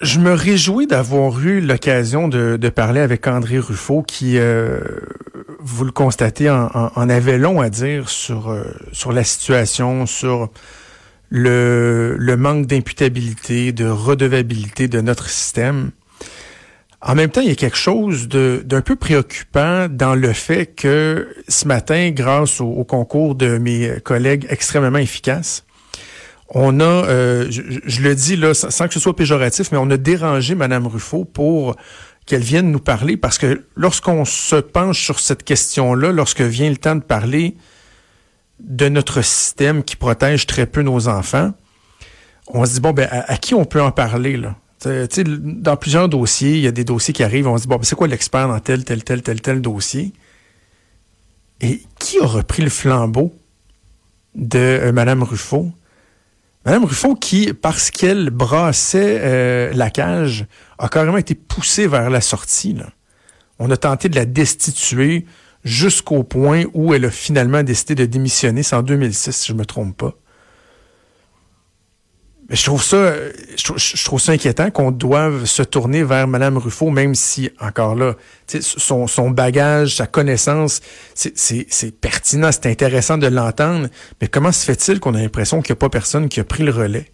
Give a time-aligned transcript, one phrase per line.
[0.00, 4.80] Je me réjouis d'avoir eu l'occasion de, de, parler avec André Ruffo qui, euh,
[5.58, 10.48] vous le constatez, en, en, avait long à dire sur, euh, sur la situation, sur
[11.28, 15.90] le, le manque d'imputabilité, de redevabilité de notre système.
[17.02, 21.28] En même temps, il y a quelque chose d'un peu préoccupant dans le fait que
[21.46, 25.64] ce matin, grâce au, au concours de mes collègues extrêmement efficaces,
[26.50, 29.96] on a, euh, je, le dis là, sans que ce soit péjoratif, mais on a
[29.96, 31.76] dérangé Madame Ruffo pour
[32.26, 36.76] qu'elle vienne nous parler, parce que lorsqu'on se penche sur cette question-là, lorsque vient le
[36.76, 37.56] temps de parler
[38.58, 41.52] de notre système qui protège très peu nos enfants,
[42.48, 44.56] on se dit bon ben à, qui on peut en parler là?
[44.84, 47.82] Dans plusieurs dossiers, il y a des dossiers qui arrivent, on se dit bon ben,
[47.84, 50.12] c'est quoi l'expert dans tel tel tel tel tel dossier?
[51.60, 53.34] Et qui a repris le flambeau
[54.34, 55.70] de euh, Madame Ruffo?
[56.66, 60.46] Madame Ruffon, qui, parce qu'elle brassait euh, la cage,
[60.78, 62.76] a carrément été poussée vers la sortie.
[63.58, 65.24] On a tenté de la destituer
[65.64, 68.62] jusqu'au point où elle a finalement décidé de démissionner.
[68.62, 70.14] C'est en 2006, si je me trompe pas.
[72.50, 73.14] Mais je trouve ça,
[73.56, 78.16] je trouve, ça inquiétant qu'on doive se tourner vers Madame Ruffo, même si, encore là,
[78.60, 80.80] son, son bagage, sa connaissance,
[81.14, 83.86] c'est pertinent, c'est intéressant de l'entendre.
[84.20, 86.64] Mais comment se fait-il qu'on a l'impression qu'il n'y a pas personne qui a pris
[86.64, 87.06] le relais?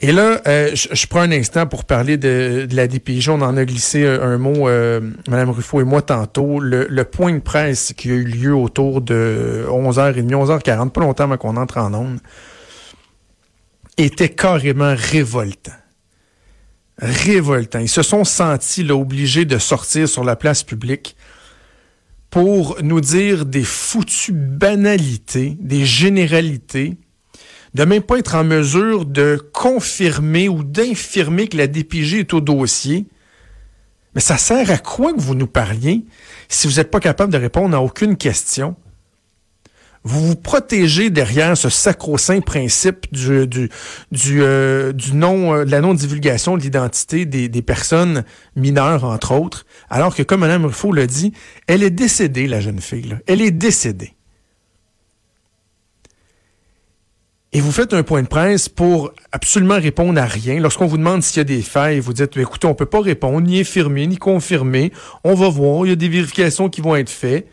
[0.00, 3.28] Et là, euh, je, prends un instant pour parler de, la DPJ.
[3.28, 6.60] On en a glissé un, mot, euh, Mme Ruffo et moi, tantôt.
[6.60, 11.24] Le, le, point de presse qui a eu lieu autour de 11h30, 11h40, pas longtemps
[11.24, 12.18] avant qu'on entre en ondes,
[13.96, 15.72] était carrément révoltant.
[16.98, 17.80] Révoltant.
[17.80, 21.16] Ils se sont sentis obligés de sortir sur la place publique
[22.30, 26.96] pour nous dire des foutues banalités, des généralités,
[27.74, 32.40] de même pas être en mesure de confirmer ou d'infirmer que la DPG est au
[32.40, 33.06] dossier.
[34.14, 36.04] Mais ça sert à quoi que vous nous parliez
[36.48, 38.76] si vous n'êtes pas capable de répondre à aucune question?
[40.04, 43.70] Vous vous protégez derrière ce sacro-saint principe du, du,
[44.12, 49.32] du, euh, du non, euh, de la non-divulgation de l'identité des, des, personnes mineures, entre
[49.32, 51.32] autres, alors que, comme Mme Ruffo l'a dit,
[51.66, 53.08] elle est décédée, la jeune fille.
[53.08, 53.16] Là.
[53.26, 54.14] Elle est décédée.
[57.54, 60.58] Et vous faites un point de presse pour absolument répondre à rien.
[60.60, 63.40] Lorsqu'on vous demande s'il y a des failles, vous dites, écoutez, on peut pas répondre,
[63.40, 64.92] ni infirmer, ni confirmer.
[65.22, 67.46] On va voir, il y a des vérifications qui vont être faites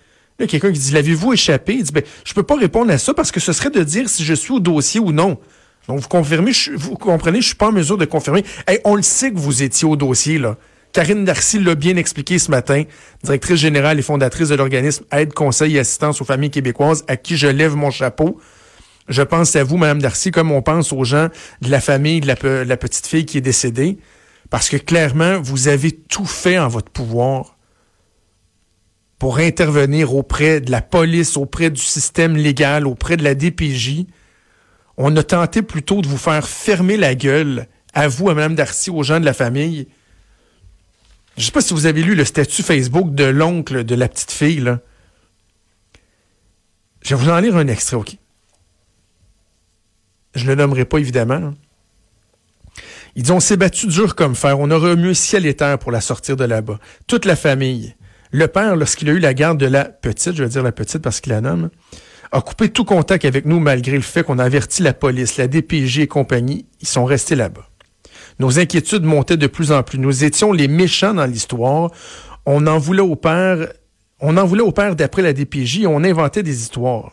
[0.48, 1.74] quelqu'un qui dit L'avez-vous échappé?
[1.74, 4.10] Il dit ben, Je peux pas répondre à ça parce que ce serait de dire
[4.10, 5.40] si je suis au dossier ou non.
[5.88, 8.44] Donc, vous confirmez, vous comprenez, je suis pas en mesure de confirmer.
[8.86, 10.58] on le sait que vous étiez au dossier, là.
[10.94, 12.84] Karine Darcy l'a bien expliqué ce matin,
[13.24, 17.38] directrice générale et fondatrice de l'organisme Aide, Conseil et Assistance aux familles québécoises, à qui
[17.38, 18.40] je lève mon chapeau.
[19.08, 21.30] Je pense à vous, Madame Darcy, comme on pense aux gens
[21.62, 23.98] de la famille de la petite fille qui est décédée,
[24.50, 27.58] parce que clairement, vous avez tout fait en votre pouvoir
[29.22, 34.08] pour intervenir auprès de la police, auprès du système légal, auprès de la DPJ.
[34.98, 38.90] On a tenté plutôt de vous faire fermer la gueule, à vous, à Mme Darcy,
[38.90, 39.88] aux gens de la famille.
[41.38, 44.08] Je ne sais pas si vous avez lu le statut Facebook de l'oncle de la
[44.08, 44.76] petite fille.
[47.04, 48.18] Je vais vous en lire un extrait, OK?
[50.34, 51.54] Je ne le nommerai pas, évidemment.
[53.16, 54.60] Il dit, on s'est battu dur comme fer.
[54.60, 56.80] On a remué ciel et terre pour la sortir de là-bas.
[57.06, 57.96] Toute la famille.
[58.32, 61.00] Le père, lorsqu'il a eu la garde de la petite, je vais dire la petite
[61.00, 61.70] parce qu'il la nomme,
[62.32, 65.48] a coupé tout contact avec nous malgré le fait qu'on a averti la police, la
[65.48, 66.66] DPJ et compagnie.
[66.80, 67.68] Ils sont restés là-bas.
[68.40, 70.00] Nos inquiétudes montaient de plus en plus.
[70.00, 71.92] Nous étions les méchants dans l'histoire.
[72.46, 73.68] On en voulait au père,
[74.22, 77.12] on en voulait au père d'après la DPJ et on inventait des histoires.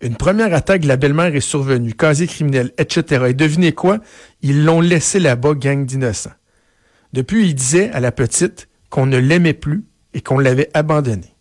[0.00, 3.24] Une première attaque de la belle-mère est survenue, casier criminel, etc.
[3.28, 3.98] Et devinez quoi?
[4.42, 6.30] Ils l'ont laissé là-bas, gang d'innocents.
[7.12, 9.84] Depuis, il disait à la petite qu'on ne l'aimait plus
[10.16, 11.36] et qu'on l'avait abandonnée.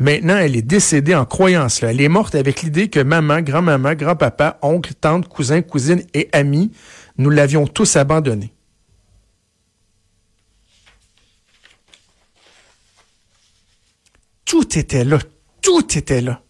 [0.00, 1.92] Maintenant, elle est décédée en croyant cela.
[1.92, 6.72] Elle est morte avec l'idée que maman, grand-maman, grand-papa, oncle, tante, cousin, cousine et amis,
[7.16, 8.52] nous l'avions tous abandonnée.
[14.44, 15.18] Tout était là.
[15.62, 16.42] Tout était là.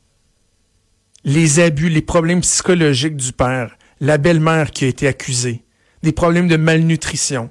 [1.25, 5.65] Les abus, les problèmes psychologiques du père, la belle-mère qui a été accusée,
[6.03, 7.51] des problèmes de malnutrition.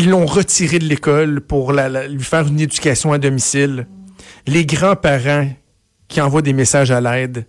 [0.00, 3.86] Ils l'ont retiré de l'école pour lui faire une éducation à domicile.
[4.46, 5.50] Les grands-parents
[6.08, 7.46] qui envoient des messages à l'aide.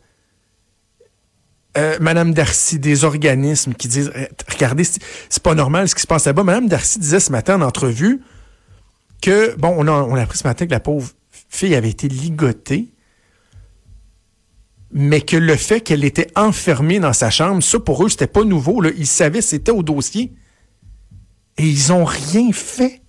[1.78, 6.08] Euh, Madame Darcy, des organismes qui disent eh, Regardez, c'est pas normal ce qui se
[6.08, 6.44] passe là-bas.
[6.44, 8.22] Madame Darcy disait ce matin en entrevue
[9.22, 11.10] que, bon, on a, appris ce matin que la pauvre
[11.48, 12.90] fille avait été ligotée,
[14.92, 18.44] mais que le fait qu'elle était enfermée dans sa chambre, ça pour eux, c'était pas
[18.44, 18.84] nouveau.
[18.84, 20.34] Ils savaient c'était au dossier.
[21.58, 23.02] Et ils ont rien fait.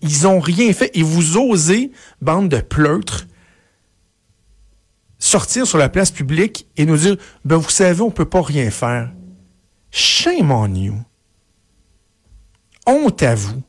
[0.00, 0.90] Ils ont rien fait.
[0.94, 3.26] Et vous osez, bande de pleutres,
[5.18, 8.70] sortir sur la place publique et nous dire, ben vous savez, on peut pas rien
[8.70, 9.12] faire.
[9.90, 10.96] Shame on you.
[12.86, 13.62] Honte à vous.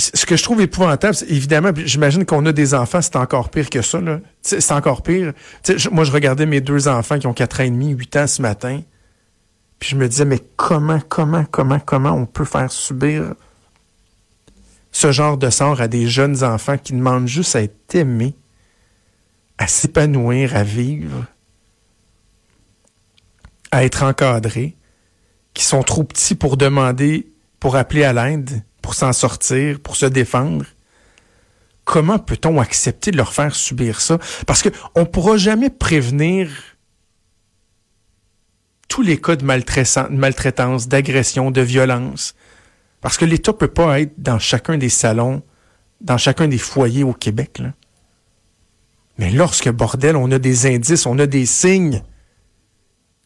[0.00, 3.82] Ce que je trouve épouvantable, évidemment, j'imagine qu'on a des enfants, c'est encore pire que
[3.82, 4.00] ça.
[4.42, 5.32] C'est encore pire.
[5.92, 8.42] moi, je regardais mes deux enfants qui ont 4 ans et demi, 8 ans ce
[8.42, 8.82] matin.
[9.78, 13.34] Puis je me disais, mais comment, comment, comment, comment on peut faire subir
[14.92, 18.34] ce genre de sort à des jeunes enfants qui demandent juste à être aimés,
[19.58, 21.24] à s'épanouir, à vivre,
[23.70, 24.76] à être encadrés,
[25.54, 28.62] qui sont trop petits pour demander, pour appeler à l'aide?
[28.82, 30.64] Pour s'en sortir, pour se défendre.
[31.84, 34.18] Comment peut-on accepter de leur faire subir ça?
[34.46, 36.50] Parce qu'on ne pourra jamais prévenir
[38.88, 42.34] tous les cas de maltraitance, d'agression, de violence.
[43.00, 45.42] Parce que l'État ne peut pas être dans chacun des salons,
[46.00, 47.62] dans chacun des foyers au Québec.
[49.16, 52.02] Mais lorsque, bordel, on a des indices, on a des signes,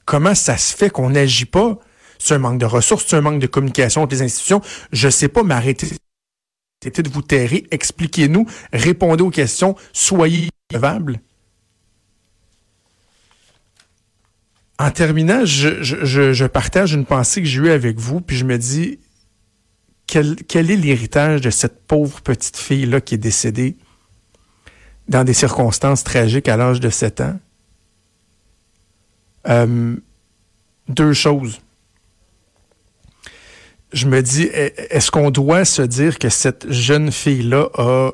[0.05, 1.79] comment ça se fait qu'on n'agit pas?
[2.25, 4.63] C'est un manque de ressources, c'est un manque de communication entre les institutions.
[4.93, 5.89] Je sais pas, mais arrêtez
[6.83, 11.21] de vous terrer, expliquez-nous, répondez aux questions, soyez revables.
[14.79, 19.01] En terminant, je, partage une pensée que j'ai eue avec vous, puis je me dis,
[20.07, 23.77] quel, quel est l'héritage de cette pauvre petite fille-là qui est décédée
[25.09, 27.39] dans des circonstances tragiques à l'âge de 7 ans?
[29.47, 29.97] Euh,
[30.89, 31.61] deux choses
[33.95, 38.11] je me dis, est-ce qu'on doit se dire que cette jeune fille-là a,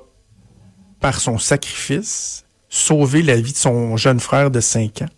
[1.01, 5.09] par son sacrifice, sauvé la vie de son jeune frère de 5 ans?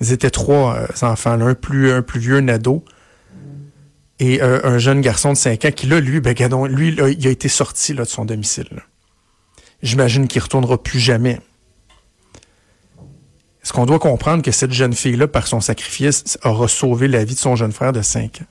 [0.00, 2.84] Ils étaient trois euh, enfants, un plus, un plus vieux, un ado,
[4.18, 6.34] et euh, un jeune garçon de 5 ans qui, là, lui, ben,
[6.66, 8.68] lui, il a été sorti là, de son domicile.
[9.82, 11.40] J'imagine qu'il ne retournera plus jamais.
[13.62, 17.34] Est-ce qu'on doit comprendre que cette jeune fille-là, par son sacrifice, aura sauvé la vie
[17.34, 18.46] de son jeune frère de 5 ans?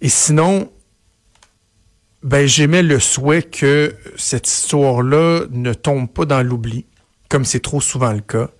[0.00, 0.70] Et sinon,
[2.22, 6.86] ben, j'aimais le souhait que cette histoire-là ne tombe pas dans l'oubli,
[7.28, 8.50] comme c'est trop souvent le cas,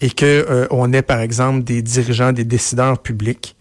[0.00, 3.56] et que euh, ait, par exemple, des dirigeants, des décideurs publics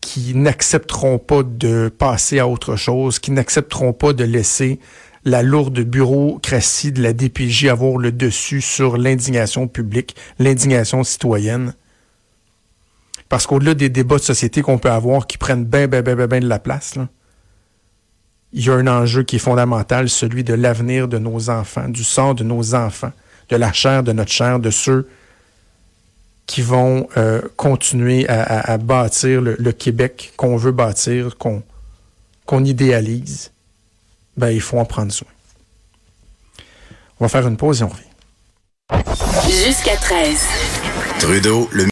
[0.00, 4.80] qui n'accepteront pas de passer à autre chose, qui n'accepteront pas de laisser
[5.24, 11.74] la lourde bureaucratie de la DPJ avoir le dessus sur l'indignation publique, l'indignation citoyenne,
[13.32, 16.40] parce qu'au-delà des débats de société qu'on peut avoir qui prennent bien, bien, bien, bien
[16.40, 16.98] de la place,
[18.52, 22.04] il y a un enjeu qui est fondamental, celui de l'avenir de nos enfants, du
[22.04, 23.12] sort de nos enfants,
[23.48, 25.08] de la chair de notre chair, de ceux
[26.44, 31.62] qui vont euh, continuer à, bâtir le, Québec qu'on veut bâtir, qu'on
[32.44, 33.50] qu'on idéalise.
[34.36, 35.28] Ben, il faut en prendre soin.
[37.18, 38.02] On va faire une pause et on revient.
[39.48, 40.38] Jusqu'à 13.
[41.18, 41.80] Trudeau, le